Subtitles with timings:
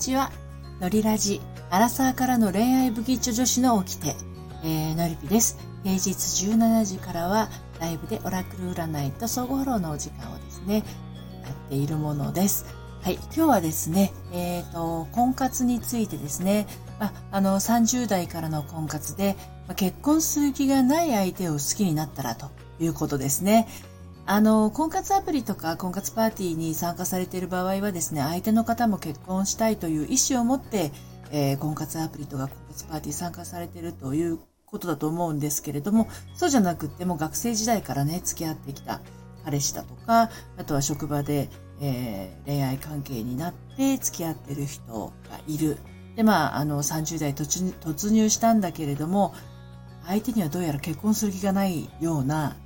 [0.00, 0.32] ちは。
[0.80, 4.16] のりラジ、アラサーからの恋愛不吉女子の起きて、
[4.64, 5.58] えー、のりぴです。
[5.82, 7.50] 平日17時からは、
[7.80, 10.76] ライブでオラクル占いと総合フォローのお時間をですね、
[11.44, 12.64] やっているものです。
[13.02, 16.66] はい、今日はですね、えっ、ー、と、婚活についてですね、
[16.98, 19.36] まあの、30代からの婚活で、
[19.68, 23.68] ま結婚する気がない相手を好きになったらということですね。
[24.26, 30.92] あの、婚活アプリとか婚活パーティーに参加されている場合はですね、相手の方も結婚したいという意思を持って、
[31.32, 39.00] えー、婚活アプリとか婚活パーティー参加されているということだと思うんですけれども、そうじゃなくっても学生時代からね、付き合ってきた
[39.44, 41.48] 彼氏だとか、あとは職場で、
[41.80, 45.78] えー、恋愛関係になって付き合ってる人がいる。
[46.14, 49.34] で、まあ、あの、30代突入したんだけれども、
[50.06, 52.56] 相手にはどうやら結婚する気がないような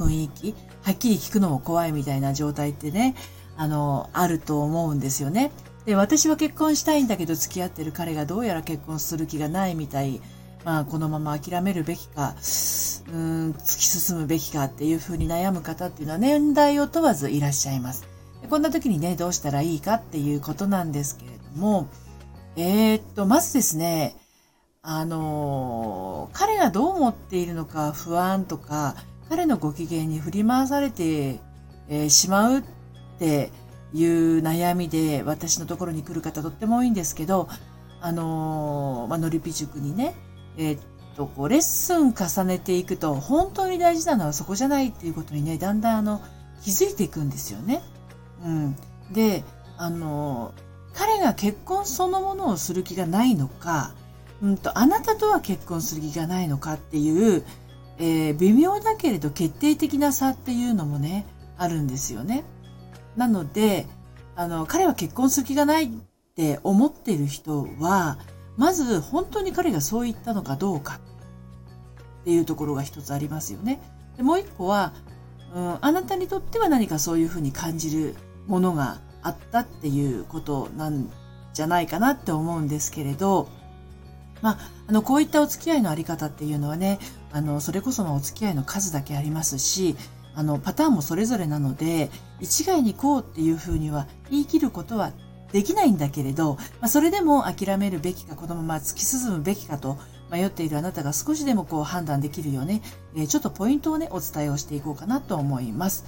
[0.00, 3.14] 雰囲気、はっきり聞くのも怖いみたいな状態ってね、
[3.56, 5.52] あの、あると思うんですよね。
[5.84, 10.20] で、私は結婚したいんだけど付き合ってる彼がどうやら結婚する気がないみたい。
[10.64, 12.34] まあ、このまま諦めるべきか、
[13.12, 18.06] うん、突き進むべきかっていうふうに悩む方っていうのは年代を問わずいらっしゃいます。
[18.48, 21.88] こんな時にね、どうしたらいいかっていうことなんですけれども、
[22.56, 24.16] えー、っと、まずですね、
[24.82, 28.96] あの、彼がどう思っているのか不安とか、
[29.30, 31.38] 彼のご機嫌に振り回されて、
[31.88, 32.62] えー、しまうっ
[33.20, 33.50] て
[33.94, 37.48] いう悩みで私のところに来る方とっても多いんですけど、
[38.00, 40.16] あのー、まあ、のりぴ塾にね、
[40.56, 40.80] えー、っ
[41.14, 46.20] と、こう、レッスン重ねていくと、本当に大事なのはそこじゃないっていうことにね、だんだんあの、
[46.62, 47.82] 気づいていくんですよね。
[48.44, 48.76] うん。
[49.12, 49.44] で、
[49.76, 53.94] あのー、彼が結婚そのものをする気がないのか、
[54.42, 57.44] うんと、あなたとは結婚する気がないのかっていう、
[58.00, 61.26] えー、微妙だけれど決定的な差っていうのもね、
[61.58, 62.44] あるんですよね。
[63.14, 63.86] なので、
[64.34, 65.88] あの、彼は結婚する気がないっ
[66.34, 68.18] て思ってる人は、
[68.56, 70.98] まず本当に彼がそう言ったのかどうか
[72.20, 73.82] っていうところが一つありますよね。
[74.16, 74.94] でもう一個は、
[75.54, 81.10] うん、あなたにとっては何かそういうふうに感じるものがあったっていうことなん
[81.52, 83.50] じゃないかなって思うんですけれど、
[84.42, 84.58] まあ、
[84.88, 86.98] あの、こういったお付き合いのあり方っていうのはね、
[87.32, 89.96] あの、それこそのお付き合いの数だけありますし、
[90.34, 95.12] あの、パターンもそれぞれなので、一概にこうっていうふうには言い切ることは
[95.52, 99.98] できないんだけれど、まあ、それでも諦めるべきか、このまま突き進むべきかと
[100.30, 102.82] 迷っているあなたが少しでもこう判断できるよね、
[103.16, 106.04] えー、ちょっとポイントをね、お伝えをしていこうかなと思います。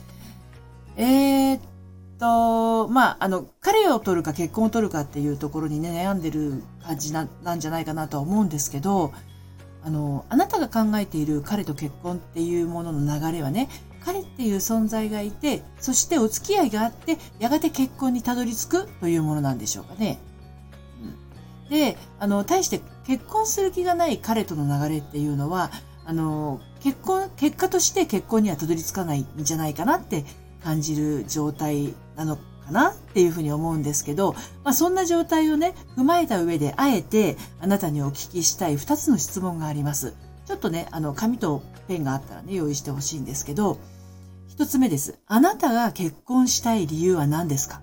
[0.97, 1.61] えー、っ
[2.23, 9.13] と、まあ、あの、彼を取るか結婚を取るかっていうところにね、悩んでる感じななんじゃないかなとは思うんですけど、
[9.85, 13.69] あの、あなたが考えている彼と結婚っていうものの流れはね、
[14.05, 20.21] 彼っていう存在がいて、そしてお付き合いがあって、やがて結婚にたどり着くというものなんでしょうかね。
[21.65, 25.73] うん、で、あの、対して結婚する気がない彼との流れっていうのは、
[26.05, 30.25] あの、結婚、結果として結婚にはたどり着かないんじゃないかなって
[30.63, 34.35] 感じる状態なのかなっていうふうに思うんですけど、
[34.65, 40.15] まあそんな状態をね、踏まえた上で、あえてあなたにお聞きしたい2つの質問があります。
[40.47, 43.79] ちょっとね、あの、紙とペンがあったらね、用意してほしいんですけど、
[44.57, 45.19] 1つ目です。
[45.27, 47.81] あなたが結婚したい理由は何ですか？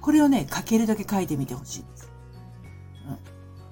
[0.00, 2.10] これをね、書けるだけ書いてみてほしいです。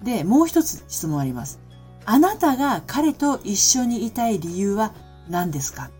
[0.00, 1.60] うん、で、もう一つ質問あります。
[2.04, 4.94] あなたが彼と一緒にいたい理由は
[5.28, 5.90] 何ですか？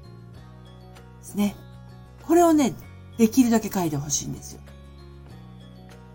[1.20, 1.54] ですね。
[2.26, 2.74] これをね、
[3.18, 4.60] できるだけ書いてほしいんですよ。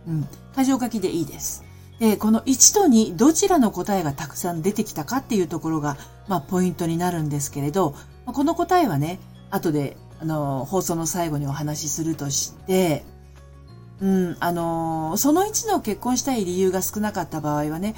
[0.07, 0.27] うん。
[0.55, 1.63] 箇条書きでいいです。
[1.99, 5.97] で、この1と2、どちらの答えがたくさん出てきたかっていうところが、
[6.27, 9.19] まあ、ポイントになるんですけれど、この答えはね、
[9.49, 13.03] 後で、あの、放送の最後にお話しするとして、
[13.99, 17.95] うん、あの、その1の結婚したい理由が少なかった場合はね、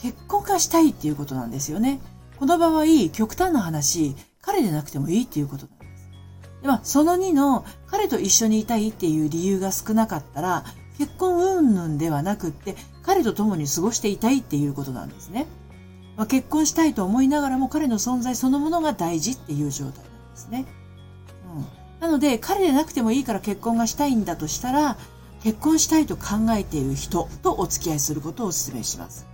[0.00, 2.00] 結婚がしたいっていうことなんですよね。
[2.38, 5.81] この場合、極端な話、彼でなくてもいいっていうことなん
[6.62, 6.68] で。
[6.68, 10.64] まあ、その2の彼と一緒にいたいっていう理由が少なかったら、
[10.98, 15.46] 結婚云々ではなくって、彼と共に過ごしていたいっていうことなんですね。
[16.16, 20.66] まあ、結婚したいと思いながらも彼の存在そのものが大事っていう状態なんですね。
[21.56, 21.66] うん。
[22.00, 24.96] なので、彼でなくてもいいから結婚がしたいんだとしたら、
[25.42, 29.31] 結婚したいと考えている人とお付き合いすることをお勧めします。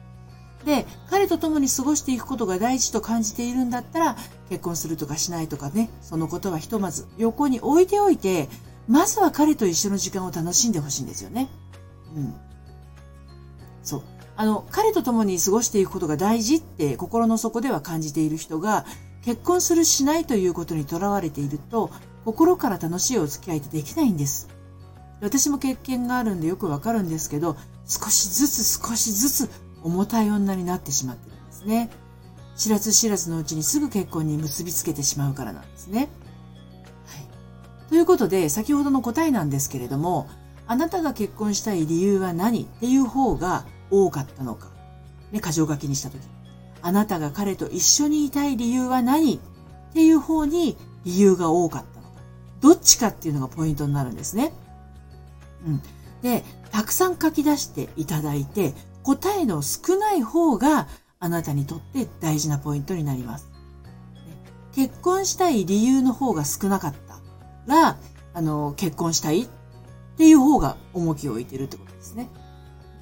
[0.64, 4.16] で、彼と共に過ごしていくことが大事と感じているんだったら、
[4.48, 8.48] 結婚するとかしないとかね、そのことはひとまず横に置いておいて、
[8.88, 11.48] まずは彼と一緒の時間を楽しんでほしいんですよね。
[12.16, 12.34] うん。
[13.82, 14.02] そう。
[14.36, 18.86] あの、彼と共に過ごしていくことが大事って心の底では感じている人が、
[19.24, 21.90] 結婚するしないということにとらわれていると、
[22.24, 24.48] 心から楽しいお付き合いってできないんです。
[25.20, 27.56] 私も経験があるんでよくわかるんですけど、
[27.86, 29.50] 少しずつ少しずつ
[29.88, 31.90] 重たい女になってしまってるんですね。
[32.56, 36.08] 知らず知らずのうちにすぐ結婚に結びつけてしまうからなんですね。
[37.06, 37.88] はい。
[37.88, 40.28] ということで、先ほどの答えなんですけれども、
[40.66, 44.68] あなたが結婚したい理由は何っていう方が多かったのか。
[45.32, 46.20] ね、箇条書きにしたとき。
[46.82, 49.38] あなたが彼と一緒にいたい理由は何っ
[49.94, 52.20] ていう方に理由が多かったのか。
[52.60, 54.52] どっちかっていうのがポイントになるんですね。
[55.66, 55.82] うん。
[56.22, 58.74] で、たくさん書き出していただいて、
[59.16, 60.86] 答えの少ない方が
[61.18, 63.48] あなたにとって大事なポイントになります。
[64.74, 67.18] 結婚したい理由の方が少なかった
[67.66, 67.96] ら、
[68.34, 69.48] あの、結婚したいっ
[70.18, 72.28] ていう方が重きを置いてるってことですね。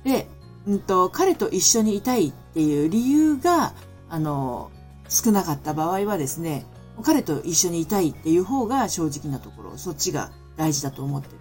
[0.04, 0.28] で、
[0.68, 3.74] うんと、彼と一緒にいたいっていう理由が、
[4.08, 4.70] あの、
[5.08, 6.66] 少なかった場合はですね、
[7.02, 11.34] 彼と一緒にいたいっていう方が正直なところ、そっちが大事だと思ってる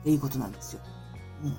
[0.00, 0.80] っていうことなんですよ。
[1.44, 1.56] うん、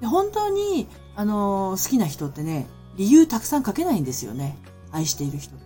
[0.00, 2.66] で本当に、あの好きな人ってね、
[2.96, 4.56] 理由たくさん書けないんですよね。
[4.92, 5.64] 愛している人って。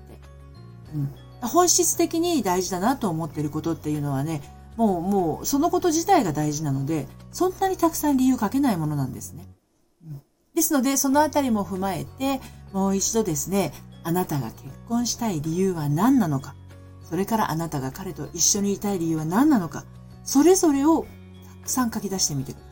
[0.94, 1.48] うん。
[1.48, 4.42] 本質的に大事だなと思ってることっていうのはね、
[4.76, 9.46] もう、もう、そのこと自体が大事なので、そんなにたくさん理由書けないものなんですね。
[10.04, 10.22] うん、
[10.54, 12.40] ですので、そのあたりも踏まえて、
[12.72, 13.72] もう一度ですね、
[14.04, 16.54] あなたが結婚したい理由は何なのか、
[17.02, 19.84] それからあなたが彼と一緒にいたい理由は何なのか、
[20.24, 21.06] それぞれを
[21.60, 22.69] たくさん書き出してみてください。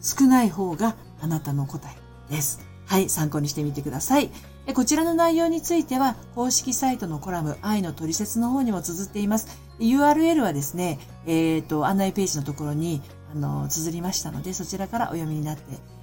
[0.00, 2.60] 少ない方があなたの答えです。
[2.86, 4.30] はい、参考にしてみてください。
[4.74, 9.60] こちらの内容については、公式サイトのコラム、愛の取説の方にも綴っています。
[9.78, 13.00] URL はですね、えっ、ー、と、案内ページのところに、
[13.32, 15.62] あの、綴りましたので、そちらからお読みになって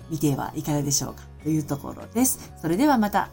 [0.10, 2.54] みてはいかがでしょうかというところです。
[2.62, 3.30] それではまた